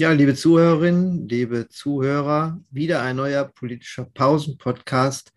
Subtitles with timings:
[0.00, 5.30] Ja, liebe Zuhörerinnen, liebe Zuhörer, wieder ein neuer politischer Pausen-Podcast,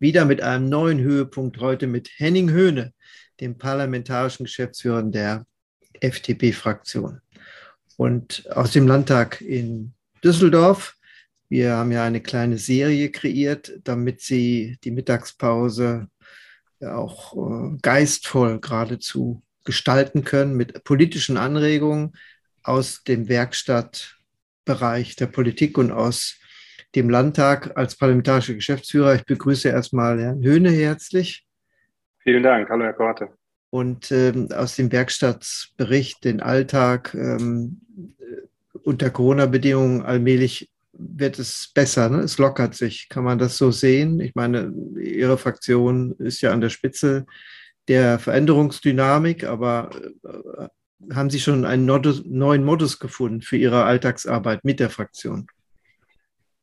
[0.00, 2.92] wieder mit einem neuen Höhepunkt heute mit Henning Höhne,
[3.38, 5.46] dem parlamentarischen Geschäftsführer der
[6.00, 7.20] FDP-Fraktion.
[7.96, 9.94] Und aus dem Landtag in
[10.24, 10.96] Düsseldorf.
[11.48, 16.08] Wir haben ja eine kleine Serie kreiert, damit Sie die Mittagspause
[16.80, 22.14] auch äh, geistvoll geradezu gestalten können mit politischen Anregungen,
[22.68, 26.38] aus dem Werkstattbereich der Politik und aus
[26.94, 29.14] dem Landtag als parlamentarischer Geschäftsführer.
[29.14, 31.46] Ich begrüße erstmal Herrn Höhne herzlich.
[32.18, 32.68] Vielen Dank.
[32.68, 33.28] Hallo, Herr Korte.
[33.70, 37.80] Und ähm, aus dem Werkstattbericht den Alltag ähm,
[38.82, 42.08] unter Corona-Bedingungen allmählich wird es besser.
[42.08, 42.20] Ne?
[42.20, 43.08] Es lockert sich.
[43.08, 44.20] Kann man das so sehen?
[44.20, 47.26] Ich meine, Ihre Fraktion ist ja an der Spitze
[47.88, 49.90] der Veränderungsdynamik, aber
[50.24, 50.68] äh,
[51.12, 55.46] haben Sie schon einen neuen Modus gefunden für Ihre Alltagsarbeit mit der Fraktion?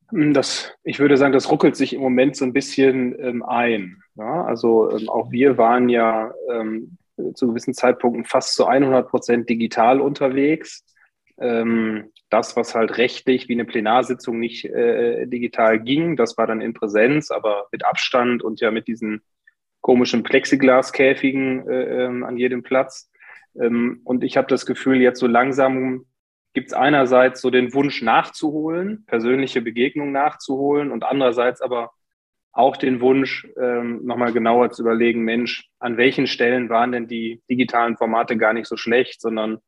[0.09, 4.01] Hm, das, ich würde sagen, das ruckelt sich im Moment so ein bisschen ähm, ein.
[4.15, 4.43] Ja?
[4.45, 6.97] Also ähm, auch wir waren ja ähm,
[7.33, 10.85] zu gewissen Zeitpunkten fast zu 100 Prozent digital unterwegs.
[11.37, 16.61] Ähm, das, was halt rechtlich wie eine Plenarsitzung nicht äh, digital ging, das war dann
[16.61, 19.21] in Präsenz, aber mit Abstand und ja mit diesen
[19.81, 23.09] komischen Plexiglaskäfigen äh, ähm, an jedem Platz.
[23.59, 26.05] Ähm, und ich habe das Gefühl, jetzt so langsam
[26.53, 31.91] gibt es einerseits so den Wunsch nachzuholen, persönliche Begegnungen nachzuholen und andererseits aber
[32.53, 37.41] auch den Wunsch, ähm, nochmal genauer zu überlegen, Mensch, an welchen Stellen waren denn die
[37.49, 39.59] digitalen Formate gar nicht so schlecht, sondern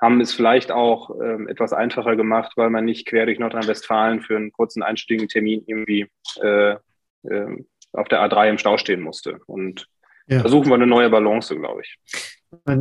[0.00, 4.36] haben es vielleicht auch ähm, etwas einfacher gemacht, weil man nicht quer durch Nordrhein-Westfalen für
[4.36, 6.06] einen kurzen einstündigen Termin irgendwie
[6.42, 6.76] äh,
[7.22, 9.40] äh, auf der A3 im Stau stehen musste.
[9.46, 9.86] Und
[10.28, 10.40] ja.
[10.40, 12.37] versuchen wir eine neue Balance, glaube ich.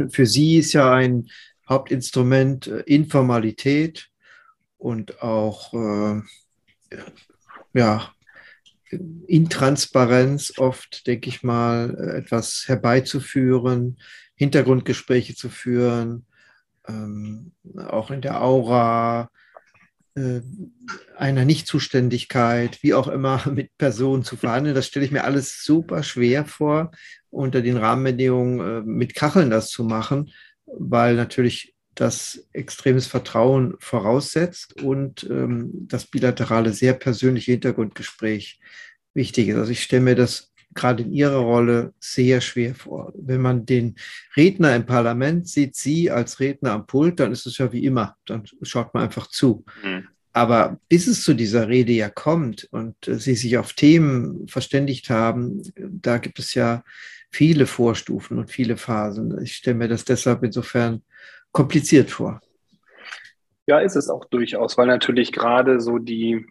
[0.09, 1.29] Für Sie ist ja ein
[1.67, 4.09] Hauptinstrument äh, Informalität
[4.77, 6.21] und auch äh,
[7.73, 8.11] ja,
[9.27, 13.97] Intransparenz oft, denke ich mal, äh, etwas herbeizuführen,
[14.35, 16.25] Hintergrundgespräche zu führen,
[16.87, 19.29] ähm, auch in der Aura
[21.15, 24.75] einer Nichtzuständigkeit, wie auch immer, mit Personen zu verhandeln.
[24.75, 26.91] Das stelle ich mir alles super schwer vor,
[27.29, 30.31] unter den Rahmenbedingungen äh, mit Kacheln das zu machen,
[30.65, 38.59] weil natürlich das extremes Vertrauen voraussetzt und ähm, das bilaterale, sehr persönliche Hintergrundgespräch
[39.13, 39.57] wichtig ist.
[39.57, 43.11] Also ich stelle mir das gerade in Ihrer Rolle sehr schwer vor.
[43.15, 43.95] Wenn man den
[44.35, 48.15] Redner im Parlament sieht, Sie als Redner am Pult, dann ist es ja wie immer,
[48.25, 49.65] dann schaut man einfach zu.
[49.83, 50.07] Mhm.
[50.31, 55.09] Aber bis es zu dieser Rede ja kommt und äh, Sie sich auf Themen verständigt
[55.09, 56.83] haben, da gibt es ja
[57.31, 59.41] viele Vorstufen und viele Phasen.
[59.41, 61.01] Ich stelle mir das deshalb insofern
[61.51, 62.39] kompliziert vor.
[63.65, 66.45] Ja, ist es auch durchaus, weil natürlich gerade so die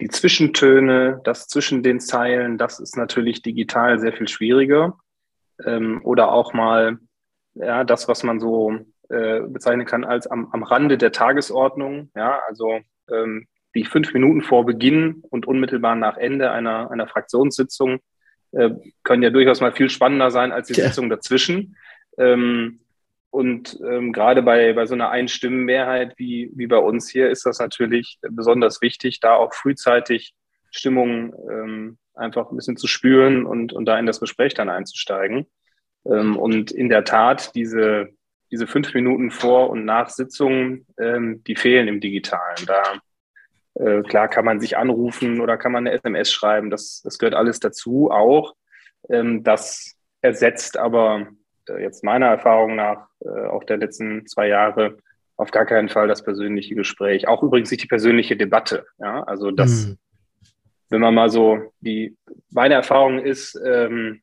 [0.00, 4.96] die Zwischentöne, das zwischen den Zeilen, das ist natürlich digital sehr viel schwieriger.
[5.64, 6.98] Ähm, oder auch mal
[7.54, 12.10] ja, das, was man so äh, bezeichnen kann als am, am Rande der Tagesordnung.
[12.14, 12.78] Ja, also
[13.10, 17.98] ähm, die fünf Minuten vor Beginn und unmittelbar nach Ende einer, einer Fraktionssitzung
[18.52, 18.70] äh,
[19.02, 20.86] können ja durchaus mal viel spannender sein als die ja.
[20.86, 21.76] Sitzung dazwischen.
[22.16, 22.80] Ähm,
[23.30, 27.58] und ähm, gerade bei, bei so einer Einstimmenmehrheit wie, wie bei uns hier ist das
[27.58, 30.34] natürlich besonders wichtig, da auch frühzeitig
[30.70, 35.46] Stimmung ähm, einfach ein bisschen zu spüren und, und da in das Gespräch dann einzusteigen.
[36.06, 38.08] Ähm, und in der Tat, diese,
[38.50, 42.66] diese fünf Minuten vor und nach Sitzungen, ähm, die fehlen im Digitalen.
[42.66, 42.82] Da
[43.74, 47.34] äh, klar kann man sich anrufen oder kann man eine SMS schreiben, das, das gehört
[47.34, 48.54] alles dazu auch.
[49.08, 51.28] Ähm, das ersetzt aber
[51.68, 54.98] äh, jetzt meiner Erfahrung nach, äh, auch der letzten zwei Jahre,
[55.36, 57.28] auf gar keinen Fall das persönliche Gespräch.
[57.28, 58.86] Auch übrigens nicht die persönliche Debatte.
[58.98, 59.98] Ja, also das, mhm.
[60.90, 62.16] wenn man mal so die,
[62.50, 64.20] meine Erfahrung ist, ähm,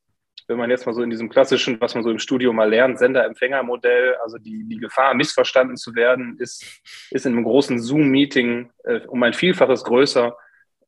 [0.48, 3.00] wenn man jetzt mal so in diesem klassischen, was man so im Studio mal lernt,
[3.00, 6.64] Sender-Empfänger-Modell, also die, die Gefahr, missverstanden zu werden, ist,
[7.12, 10.38] ist in einem großen Zoom-Meeting äh, um ein Vielfaches größer,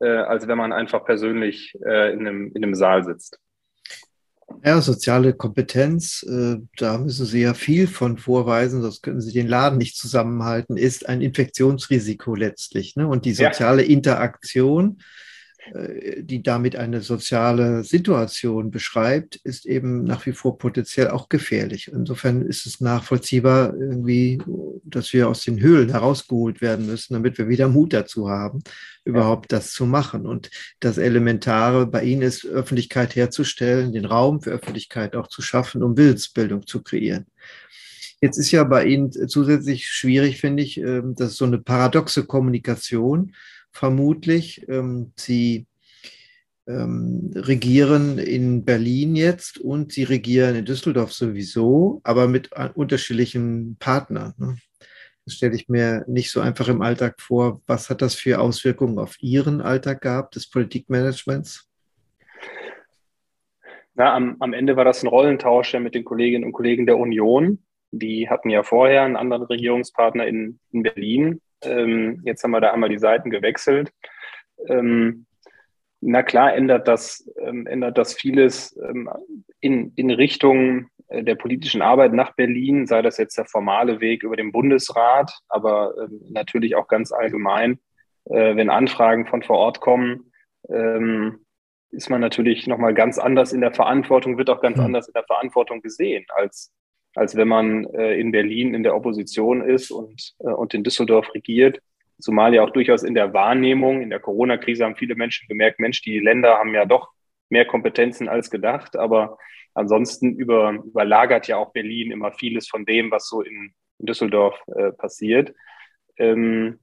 [0.00, 3.40] äh, als wenn man einfach persönlich äh, in, einem, in einem Saal sitzt.
[4.64, 9.46] Ja, soziale Kompetenz, äh, da müssen Sie ja viel von vorweisen, sonst können Sie den
[9.46, 12.96] Laden nicht zusammenhalten, ist ein Infektionsrisiko letztlich.
[12.96, 13.06] Ne?
[13.06, 13.88] Und die soziale ja.
[13.88, 14.98] Interaktion
[16.20, 21.90] die damit eine soziale Situation beschreibt, ist eben nach wie vor potenziell auch gefährlich.
[21.92, 24.40] Insofern ist es nachvollziehbar irgendwie,
[24.84, 28.62] dass wir aus den Höhlen herausgeholt werden müssen, damit wir wieder Mut dazu haben,
[29.04, 30.26] überhaupt das zu machen.
[30.26, 30.50] Und
[30.80, 35.96] das Elementare bei Ihnen ist, Öffentlichkeit herzustellen, den Raum für Öffentlichkeit auch zu schaffen, um
[35.96, 37.26] Willensbildung zu kreieren.
[38.20, 42.24] Jetzt ist ja bei Ihnen zusätzlich schwierig, finde ich, ähm, das ist so eine paradoxe
[42.24, 43.32] Kommunikation,
[43.78, 44.68] vermutlich.
[44.68, 45.66] Ähm, Sie
[46.66, 54.34] ähm, regieren in Berlin jetzt und Sie regieren in Düsseldorf sowieso, aber mit unterschiedlichen Partnern.
[54.36, 54.56] Ne?
[55.24, 57.60] Das stelle ich mir nicht so einfach im Alltag vor.
[57.66, 61.68] Was hat das für Auswirkungen auf Ihren Alltag gehabt, des Politikmanagements?
[63.94, 67.62] Na, am, am Ende war das ein Rollentausch mit den Kolleginnen und Kollegen der Union.
[67.90, 71.40] Die hatten ja vorher einen anderen Regierungspartner in, in Berlin.
[71.62, 73.92] Ähm, jetzt haben wir da einmal die Seiten gewechselt.
[74.68, 75.26] Ähm,
[76.00, 79.08] na klar ändert das, ähm, ändert das vieles ähm,
[79.60, 84.22] in, in Richtung äh, der politischen Arbeit nach Berlin, sei das jetzt der formale Weg
[84.22, 87.80] über den Bundesrat, aber ähm, natürlich auch ganz allgemein,
[88.26, 90.32] äh, wenn Anfragen von vor Ort kommen,
[90.68, 91.44] ähm,
[91.90, 94.84] ist man natürlich nochmal ganz anders in der Verantwortung, wird auch ganz mhm.
[94.84, 96.72] anders in der Verantwortung gesehen, als,
[97.14, 101.34] als wenn man äh, in Berlin in der Opposition ist und, äh, und in Düsseldorf
[101.34, 101.80] regiert.
[102.20, 106.02] Zumal ja auch durchaus in der Wahrnehmung, in der Corona-Krise haben viele Menschen gemerkt, Mensch,
[106.02, 107.10] die Länder haben ja doch
[107.48, 109.38] mehr Kompetenzen als gedacht, aber
[109.74, 114.60] ansonsten über, überlagert ja auch Berlin immer vieles von dem, was so in, in Düsseldorf
[114.76, 115.54] äh, passiert.
[116.16, 116.80] Ähm,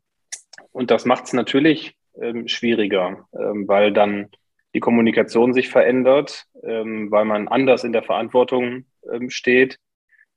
[0.72, 4.30] und das macht es natürlich ähm, schwieriger, ähm, weil dann
[4.74, 9.80] die Kommunikation sich verändert, ähm, weil man anders in der Verantwortung ähm, steht.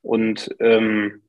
[0.03, 1.23] Und ähm,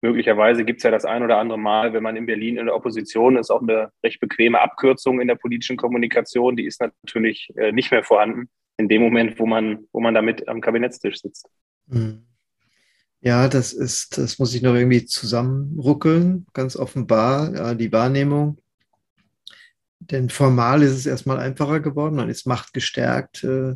[0.00, 2.74] möglicherweise gibt es ja das ein oder andere Mal, wenn man in Berlin in der
[2.74, 6.56] Opposition ist, auch eine recht bequeme Abkürzung in der politischen Kommunikation.
[6.56, 8.48] Die ist natürlich äh, nicht mehr vorhanden
[8.78, 11.48] in dem Moment, wo man, wo man damit am Kabinettstisch sitzt.
[11.86, 12.26] Mhm.
[13.20, 18.58] Ja, das ist, das muss ich noch irgendwie zusammenruckeln, ganz offenbar, ja, die Wahrnehmung.
[19.98, 23.74] Denn formal ist es erstmal einfacher geworden, man ist machtgestärkt äh,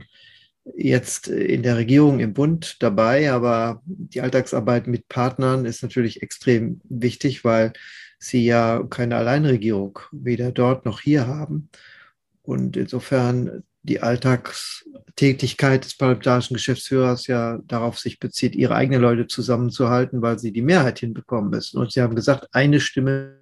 [0.76, 6.80] jetzt in der Regierung, im Bund dabei, aber die Alltagsarbeit mit Partnern ist natürlich extrem
[6.84, 7.72] wichtig, weil
[8.18, 11.70] sie ja keine Alleinregierung weder dort noch hier haben.
[12.42, 20.20] Und insofern die Alltagstätigkeit des parlamentarischen Geschäftsführers ja darauf sich bezieht, ihre eigenen Leute zusammenzuhalten,
[20.20, 21.78] weil sie die Mehrheit hinbekommen müssen.
[21.78, 23.40] Und Sie haben gesagt, eine Stimme,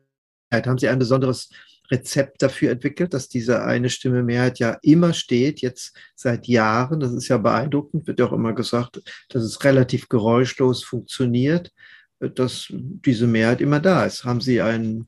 [0.52, 1.50] haben Sie ein besonderes
[1.90, 7.00] Rezept dafür entwickelt, dass diese eine Stimme Mehrheit ja immer steht, jetzt seit Jahren.
[7.00, 9.00] Das ist ja beeindruckend, wird ja auch immer gesagt,
[9.30, 11.72] dass es relativ geräuschlos funktioniert,
[12.20, 14.24] dass diese Mehrheit immer da ist.
[14.24, 15.06] Haben Sie ein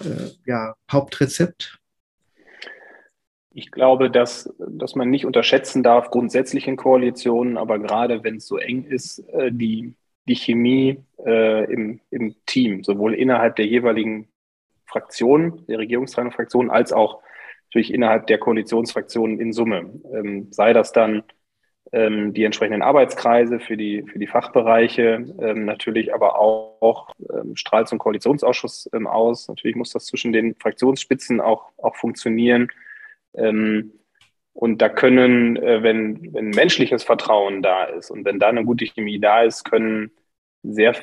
[0.00, 1.78] äh, ja, Hauptrezept?
[3.52, 8.46] Ich glaube, dass, dass man nicht unterschätzen darf, grundsätzlich in Koalitionen, aber gerade wenn es
[8.46, 9.94] so eng ist, äh, die,
[10.28, 14.28] die Chemie äh, im, im Team, sowohl innerhalb der jeweiligen
[14.88, 17.22] Fraktionen, der regierungstragenden Fraktionen, als auch
[17.66, 20.00] natürlich innerhalb der Koalitionsfraktionen in Summe.
[20.12, 21.22] Ähm, sei das dann
[21.92, 27.56] ähm, die entsprechenden Arbeitskreise für die, für die Fachbereiche, ähm, natürlich aber auch, auch ähm,
[27.56, 29.48] strahlt zum Koalitionsausschuss ähm, aus.
[29.48, 32.68] Natürlich muss das zwischen den Fraktionsspitzen auch, auch funktionieren.
[33.34, 33.92] Ähm,
[34.52, 38.84] und da können, äh, wenn, wenn menschliches Vertrauen da ist und wenn da eine gute
[38.86, 40.10] Chemie da ist, können
[40.62, 40.94] sehr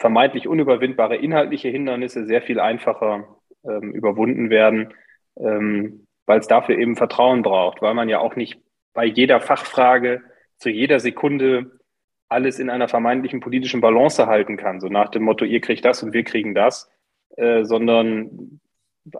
[0.00, 4.94] vermeintlich unüberwindbare inhaltliche Hindernisse sehr viel einfacher ähm, überwunden werden,
[5.38, 8.58] ähm, weil es dafür eben Vertrauen braucht, weil man ja auch nicht
[8.94, 10.22] bei jeder Fachfrage
[10.56, 11.78] zu jeder Sekunde
[12.30, 16.02] alles in einer vermeintlichen politischen Balance halten kann, so nach dem Motto, ihr kriegt das
[16.02, 16.90] und wir kriegen das,
[17.36, 18.60] äh, sondern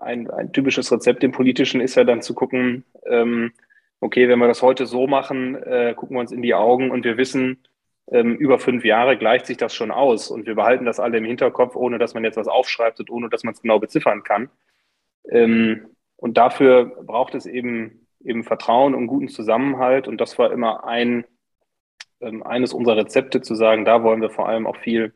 [0.01, 3.53] ein, ein typisches Rezept im Politischen ist ja dann zu gucken, ähm,
[4.01, 7.05] okay, wenn wir das heute so machen, äh, gucken wir uns in die Augen und
[7.05, 7.59] wir wissen,
[8.09, 11.25] ähm, über fünf Jahre gleicht sich das schon aus und wir behalten das alle im
[11.25, 14.51] Hinterkopf, ohne dass man jetzt was aufschreibt und ohne dass man es genau beziffern kann.
[15.31, 20.85] Ähm, und dafür braucht es eben, eben Vertrauen und guten Zusammenhalt und das war immer
[20.85, 21.25] ein,
[22.21, 25.15] ähm, eines unserer Rezepte zu sagen, da wollen wir vor allem auch viel,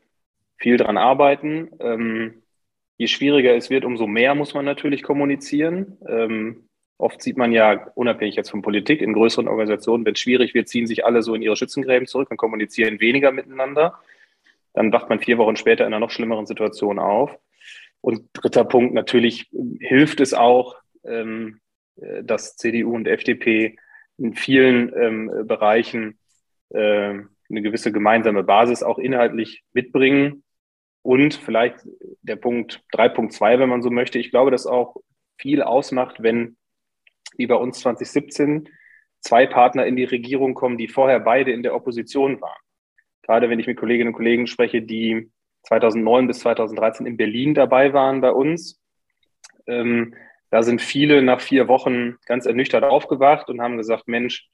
[0.57, 1.71] viel dran arbeiten.
[1.81, 2.43] Ähm,
[2.97, 5.99] je schwieriger es wird, umso mehr muss man natürlich kommunizieren.
[6.99, 10.55] Ähm, Oft sieht man ja, unabhängig jetzt von Politik, in größeren Organisationen, wenn es schwierig
[10.55, 13.99] wird, ziehen sich alle so in ihre Schützengräben zurück und kommunizieren weniger miteinander.
[14.73, 17.37] Dann wacht man vier Wochen später in einer noch schlimmeren Situation auf.
[18.01, 21.61] Und dritter Punkt, natürlich hilft es auch, ähm,
[21.97, 23.77] äh, dass CDU und FDP
[24.19, 26.19] in vielen ähm, Bereichen
[26.71, 27.15] äh,
[27.51, 30.45] eine gewisse gemeinsame Basis auch inhaltlich mitbringen.
[31.03, 31.77] Und vielleicht
[32.23, 34.19] der Punkt 3.2, wenn man so möchte.
[34.19, 34.97] Ich glaube, dass auch
[35.37, 36.57] viel ausmacht, wenn
[37.37, 38.69] wie bei uns 2017
[39.21, 42.61] zwei Partner in die Regierung kommen, die vorher beide in der Opposition waren.
[43.23, 45.31] Gerade wenn ich mit Kolleginnen und Kollegen spreche, die
[45.63, 48.81] 2009 bis 2013 in Berlin dabei waren bei uns.
[49.67, 50.15] Ähm,
[50.51, 54.49] da sind viele nach vier Wochen ganz ernüchtert aufgewacht und haben gesagt, Mensch,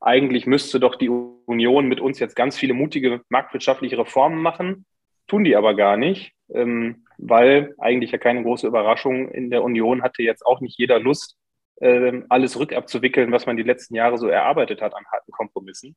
[0.00, 4.86] eigentlich müsste doch die Union mit uns jetzt ganz viele mutige marktwirtschaftliche Reformen machen.
[5.26, 10.02] tun die aber gar nicht, ähm, weil eigentlich ja keine große Überraschung in der Union
[10.02, 11.36] hatte jetzt auch nicht jeder Lust,
[11.80, 15.96] ähm, alles rückabzuwickeln, was man die letzten Jahre so erarbeitet hat an harten Kompromissen.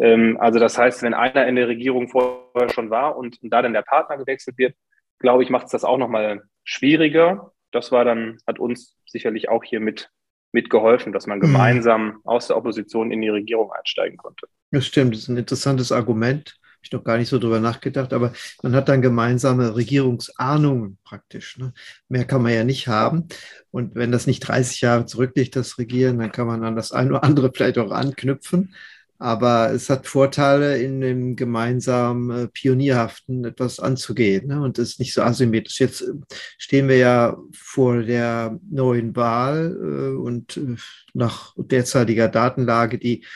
[0.00, 3.62] Ähm, also das heißt, wenn einer in der Regierung vorher schon war und, und da
[3.62, 4.74] dann der Partner gewechselt wird,
[5.18, 7.52] glaube ich, macht es das auch nochmal schwieriger.
[7.72, 10.10] Das war dann, hat uns sicherlich auch hier mit,
[10.52, 11.42] mitgeholfen, dass man mhm.
[11.42, 14.46] gemeinsam aus der Opposition in die Regierung einsteigen konnte.
[14.70, 16.58] Das stimmt, das ist ein interessantes Argument.
[16.88, 21.58] Ich noch gar nicht so drüber nachgedacht, aber man hat dann gemeinsame Regierungsahnungen praktisch.
[21.58, 21.74] Ne?
[22.08, 23.28] Mehr kann man ja nicht haben.
[23.70, 27.10] Und wenn das nicht 30 Jahre zurückliegt, das Regieren, dann kann man an das eine
[27.10, 28.74] oder andere vielleicht auch anknüpfen.
[29.18, 34.46] Aber es hat Vorteile, in dem gemeinsamen äh, Pionierhaften etwas anzugehen.
[34.46, 34.62] Ne?
[34.62, 35.80] Und es ist nicht so asymmetrisch.
[35.80, 36.14] Jetzt äh,
[36.56, 40.76] stehen wir ja vor der neuen Wahl äh, und äh,
[41.12, 43.26] nach derzeitiger Datenlage, die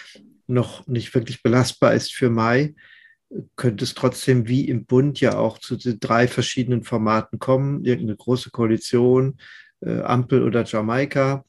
[0.47, 2.75] noch nicht wirklich belastbar ist für Mai,
[3.57, 7.85] könnte es trotzdem wie im Bund ja auch zu drei verschiedenen Formaten kommen.
[7.85, 9.39] Irgendeine große Koalition,
[9.81, 11.45] äh, Ampel oder Jamaika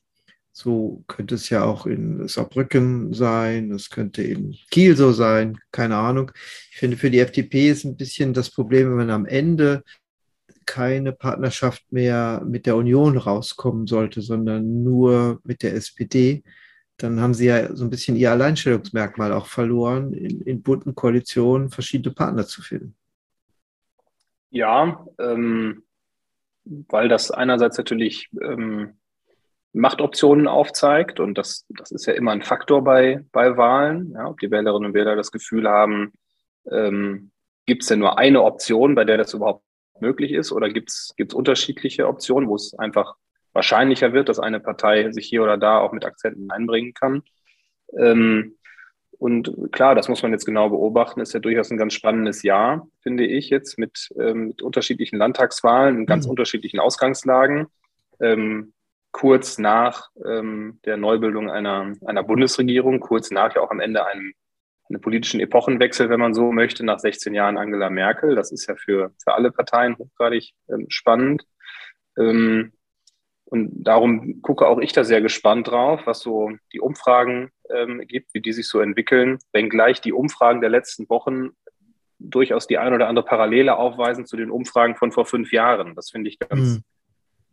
[0.54, 5.98] so könnte es ja auch in Saarbrücken sein, es könnte in Kiel so sein, keine
[5.98, 6.32] Ahnung.
[6.72, 9.84] Ich finde, für die FDP ist ein bisschen das Problem, wenn man am Ende
[10.66, 16.44] keine Partnerschaft mehr mit der Union rauskommen sollte, sondern nur mit der SPD,
[17.04, 21.70] dann haben sie ja so ein bisschen ihr Alleinstellungsmerkmal auch verloren, in, in bunten Koalitionen
[21.70, 22.96] verschiedene Partner zu finden.
[24.52, 25.84] Ja, ähm,
[26.64, 28.94] weil das einerseits natürlich ähm,
[29.74, 31.20] Machtoptionen aufzeigt.
[31.20, 34.14] Und das, das ist ja immer ein Faktor bei, bei Wahlen.
[34.14, 36.14] Ja, ob die Wählerinnen und Wähler das Gefühl haben,
[36.72, 37.32] ähm,
[37.66, 39.66] gibt es denn nur eine Option, bei der das überhaupt
[40.00, 40.54] möglich ist?
[40.54, 43.16] Oder gibt es unterschiedliche Optionen, wo es einfach
[43.54, 47.24] wahrscheinlicher wird, dass eine Partei sich hier oder da auch mit Akzenten einbringen kann?
[47.98, 48.56] Ähm,
[49.24, 52.88] und klar, das muss man jetzt genau beobachten, ist ja durchaus ein ganz spannendes Jahr,
[53.02, 56.32] finde ich jetzt, mit, ähm, mit unterschiedlichen Landtagswahlen in ganz mhm.
[56.32, 57.68] unterschiedlichen Ausgangslagen.
[58.20, 58.74] Ähm,
[59.14, 64.34] kurz nach ähm, der Neubildung einer, einer Bundesregierung, kurz nach ja auch am Ende einem,
[64.90, 68.36] einem politischen Epochenwechsel, wenn man so möchte, nach 16 Jahren Angela Merkel.
[68.36, 71.46] Das ist ja für, für alle Parteien hochgradig ähm, spannend.
[72.18, 72.74] Ähm,
[73.54, 78.34] und darum gucke auch ich da sehr gespannt drauf, was so die Umfragen ähm, gibt,
[78.34, 81.52] wie die sich so entwickeln, wenngleich die Umfragen der letzten Wochen
[82.18, 85.94] durchaus die ein oder andere Parallele aufweisen zu den Umfragen von vor fünf Jahren.
[85.94, 86.84] Das finde ich ganz, mhm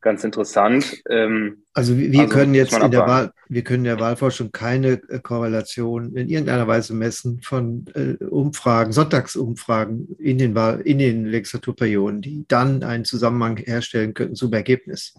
[0.01, 1.03] ganz interessant.
[1.09, 5.21] Ähm, also wir also können jetzt in der Wahl, wir können der Wahlforschung keine äh,
[5.21, 12.23] Korrelation in irgendeiner Weise messen von äh, Umfragen, Sonntagsumfragen in den Wahl, in den Legislaturperioden,
[12.23, 15.15] die dann einen Zusammenhang herstellen könnten zum Ergebnis.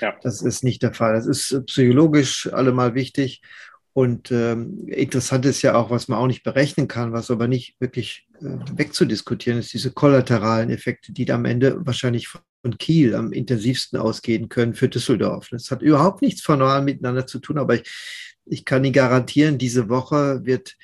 [0.00, 0.14] Ja.
[0.22, 1.14] Das ist nicht der Fall.
[1.14, 3.42] Das ist psychologisch allemal wichtig.
[3.94, 7.80] Und ähm, interessant ist ja auch, was man auch nicht berechnen kann, was aber nicht
[7.80, 12.28] wirklich äh, wegzudiskutieren ist, diese kollateralen Effekte, die am Ende wahrscheinlich
[12.62, 15.48] und Kiel am intensivsten ausgehen können für Düsseldorf.
[15.50, 17.90] Das hat überhaupt nichts formal miteinander zu tun, aber ich,
[18.46, 20.74] ich kann Ihnen garantieren, diese Woche wird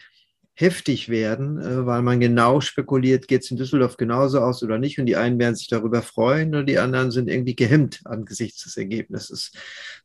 [0.61, 4.99] heftig werden, äh, weil man genau spekuliert, geht es in Düsseldorf genauso aus oder nicht.
[4.99, 8.76] Und die einen werden sich darüber freuen und die anderen sind irgendwie gehemmt angesichts des
[8.76, 9.52] Ergebnisses.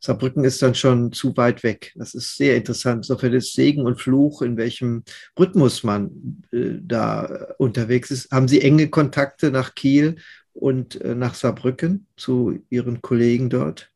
[0.00, 1.92] Saarbrücken ist dann schon zu weit weg.
[1.96, 3.04] Das ist sehr interessant.
[3.04, 5.04] Insofern ist Segen und Fluch, in welchem
[5.38, 8.30] Rhythmus man äh, da unterwegs ist.
[8.30, 10.16] Haben Sie enge Kontakte nach Kiel
[10.52, 13.90] und äh, nach Saarbrücken zu Ihren Kollegen dort?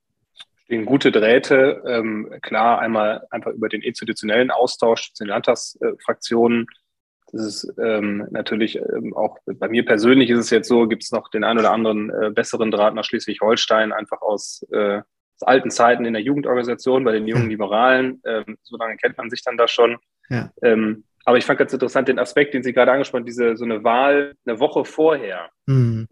[0.71, 1.83] Stehen gute Drähte.
[1.85, 6.69] Ähm, klar, einmal einfach über den institutionellen Austausch zu den Landtagsfraktionen.
[7.33, 11.11] Das ist ähm, natürlich ähm, auch bei mir persönlich ist es jetzt so, gibt es
[11.11, 15.73] noch den einen oder anderen äh, besseren Draht nach Schleswig-Holstein, einfach aus, äh, aus, alten
[15.73, 18.23] Zeiten in der Jugendorganisation, bei den jungen Liberalen.
[18.25, 19.99] Ähm, so lange kennt man sich dann da schon.
[20.29, 20.53] Ja.
[20.63, 23.65] Ähm, aber ich fand ganz interessant den Aspekt, den Sie gerade angesprochen haben, diese so
[23.65, 25.51] eine Wahl eine Woche vorher.
[25.67, 26.07] Mhm.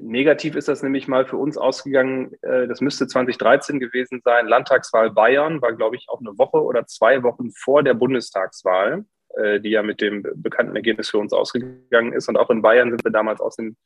[0.00, 2.32] Negativ ist das nämlich mal für uns ausgegangen.
[2.42, 4.46] Äh, das müsste 2013 gewesen sein.
[4.46, 9.04] Landtagswahl Bayern war, glaube ich, auch eine Woche oder zwei Wochen vor der Bundestagswahl,
[9.36, 12.28] äh, die ja mit dem bekannten Ergebnis für uns ausgegangen ist.
[12.28, 13.76] Und auch in Bayern sind wir damals aus dem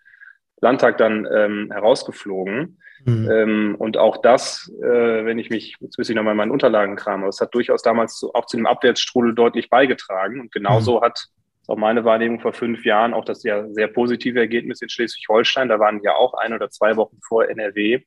[0.61, 2.81] Landtag dann ähm, herausgeflogen.
[3.05, 3.31] Mhm.
[3.31, 6.97] Ähm, und auch das, äh, wenn ich mich, jetzt müsste ich nochmal in meinen Unterlagen
[6.97, 10.41] kramen, das hat durchaus damals so, auch zu dem Abwärtsstrudel deutlich beigetragen.
[10.41, 11.03] Und genauso mhm.
[11.03, 11.27] hat
[11.69, 15.79] auch meine Wahrnehmung vor fünf Jahren auch das ja sehr positive Ergebnis in Schleswig-Holstein, da
[15.79, 18.03] waren ja auch ein oder zwei Wochen vor NRW,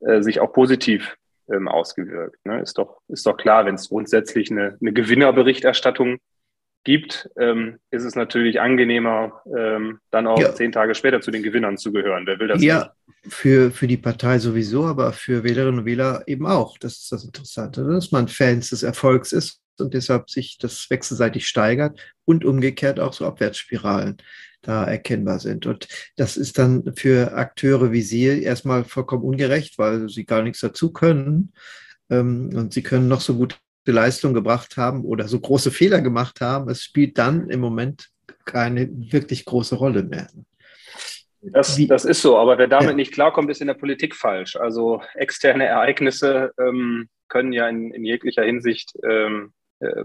[0.00, 1.16] äh, sich auch positiv
[1.50, 2.44] ähm, ausgewirkt.
[2.44, 2.60] Ne?
[2.60, 6.18] Ist, doch, ist doch klar, wenn es grundsätzlich eine, eine Gewinnerberichterstattung
[6.84, 10.54] gibt, ähm, ist es natürlich angenehmer, ähm, dann auch ja.
[10.54, 12.26] zehn Tage später zu den Gewinnern zu gehören.
[12.26, 13.34] Wer will das ja, nicht?
[13.34, 16.78] Für, für die Partei sowieso, aber für Wählerinnen und Wähler eben auch.
[16.78, 21.46] Das ist das Interessante, dass man Fans des Erfolgs ist und deshalb sich das wechselseitig
[21.46, 24.18] steigert und umgekehrt auch so Abwärtsspiralen
[24.62, 25.66] da erkennbar sind.
[25.66, 30.60] Und das ist dann für Akteure wie Sie erstmal vollkommen ungerecht, weil sie gar nichts
[30.60, 31.52] dazu können.
[32.10, 33.56] Ähm, und sie können noch so gute
[33.86, 36.68] Leistung gebracht haben oder so große Fehler gemacht haben.
[36.68, 38.08] Es spielt dann im Moment
[38.44, 40.28] keine wirklich große Rolle mehr.
[41.42, 42.94] Das, das ist so, aber wer damit ja.
[42.94, 44.56] nicht klarkommt, ist in der Politik falsch.
[44.56, 50.04] Also externe Ereignisse ähm, können ja in, in jeglicher Hinsicht ähm, äh,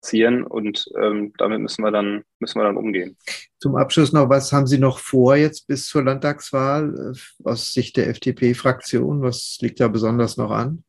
[0.00, 3.16] passieren und ähm, damit müssen wir, dann, müssen wir dann umgehen.
[3.60, 7.96] Zum Abschluss noch, was haben Sie noch vor jetzt bis zur Landtagswahl äh, aus Sicht
[7.96, 9.22] der FDP-Fraktion?
[9.22, 10.84] Was liegt da besonders noch an?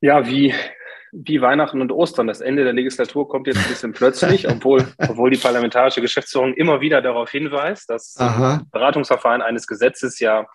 [0.00, 0.54] Ja, wie,
[1.12, 2.26] wie Weihnachten und Ostern.
[2.26, 6.80] Das Ende der Legislatur kommt jetzt ein bisschen plötzlich, obwohl, obwohl die parlamentarische Geschäftsführung immer
[6.80, 8.64] wieder darauf hinweist, dass Aha.
[8.70, 10.46] Beratungsverfahren eines Gesetzes ja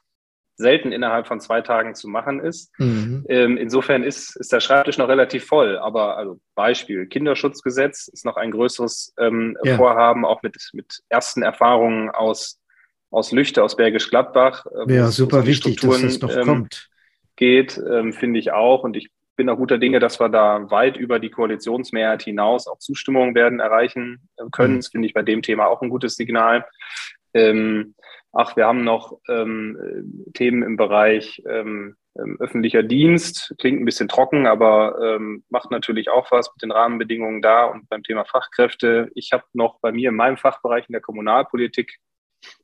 [0.57, 2.71] selten innerhalb von zwei Tagen zu machen ist.
[2.79, 3.25] Mhm.
[3.27, 5.77] Ähm, insofern ist, ist der Schreibtisch noch relativ voll.
[5.77, 9.75] Aber also Beispiel, Kinderschutzgesetz ist noch ein größeres ähm, ja.
[9.75, 12.59] Vorhaben, auch mit, mit ersten Erfahrungen aus,
[13.11, 14.65] aus Lüchte, aus Bergisch Gladbach.
[14.87, 16.89] Äh, ja, super wichtig, dass das noch ähm, kommt.
[17.35, 18.83] Geht, ähm, finde ich auch.
[18.83, 22.79] Und ich bin auch guter Dinge, dass wir da weit über die Koalitionsmehrheit hinaus auch
[22.79, 24.75] Zustimmung werden erreichen äh, können.
[24.75, 24.77] Mhm.
[24.77, 26.65] Das finde ich bei dem Thema auch ein gutes Signal.
[27.33, 27.95] Ähm,
[28.35, 33.55] ach, wir haben noch ähm, Themen im Bereich ähm, ähm öffentlicher Dienst.
[33.57, 37.89] Klingt ein bisschen trocken, aber ähm, macht natürlich auch was mit den Rahmenbedingungen da und
[37.89, 39.09] beim Thema Fachkräfte.
[39.15, 41.97] Ich habe noch bei mir in meinem Fachbereich in der Kommunalpolitik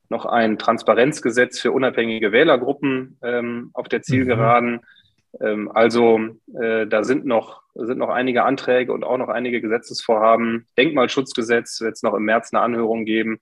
[0.10, 4.74] noch ein Transparenzgesetz für unabhängige Wählergruppen ähm, auf der Zielgeraden.
[4.74, 4.82] Mhm
[5.40, 6.20] ähm, also
[6.60, 10.68] äh, da sind noch, sind noch einige Anträge und auch noch einige Gesetzesvorhaben.
[10.78, 13.40] Denkmalschutzgesetz wird es noch im März eine Anhörung geben.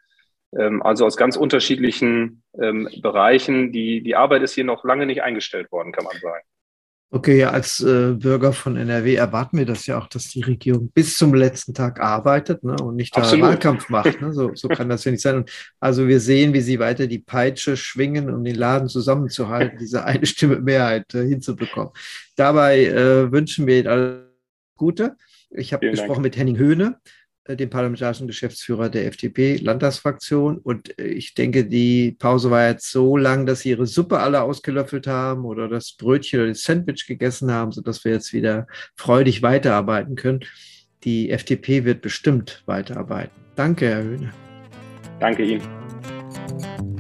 [0.58, 3.72] Ähm, also aus ganz unterschiedlichen ähm, Bereichen.
[3.72, 6.44] Die, die Arbeit ist hier noch lange nicht eingestellt worden, kann man sagen.
[7.12, 10.92] Okay, ja, als äh, Bürger von NRW erwarten wir das ja auch, dass die Regierung
[10.92, 13.24] bis zum letzten Tag arbeitet ne, und nicht da.
[13.42, 14.22] Wahlkampf macht.
[14.22, 14.32] Ne?
[14.32, 15.38] So, so kann das ja nicht sein.
[15.38, 20.06] Und also wir sehen, wie sie weiter die Peitsche schwingen, um den Laden zusammenzuhalten, diese
[20.06, 21.94] eine Stimme Mehrheit äh, hinzubekommen.
[22.36, 24.20] Dabei äh, wünschen wir Ihnen alles
[24.76, 25.16] Gute.
[25.50, 26.26] Ich habe gesprochen Dank.
[26.26, 27.00] mit Henning Höhne,
[27.56, 30.58] dem parlamentarischen Geschäftsführer der FDP-Landtagsfraktion.
[30.58, 34.42] Und äh, ich denke, die Pause war jetzt so lang, dass sie ihre Suppe alle
[34.42, 39.42] ausgelöffelt haben oder das Brötchen oder das Sandwich gegessen haben, sodass wir jetzt wieder freudig
[39.42, 40.42] weiterarbeiten können.
[41.04, 43.32] Die FDP wird bestimmt weiterarbeiten.
[43.56, 44.34] Danke, Herr Höhne.
[45.20, 46.99] Danke Ihnen.